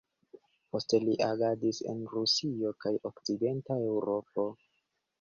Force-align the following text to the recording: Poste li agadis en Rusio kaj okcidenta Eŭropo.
Poste 0.75 0.99
li 1.03 1.13
agadis 1.25 1.83
en 1.93 2.03
Rusio 2.15 2.75
kaj 2.87 2.97
okcidenta 3.13 3.81
Eŭropo. 3.95 4.53